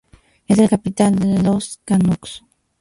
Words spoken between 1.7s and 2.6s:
Canucks.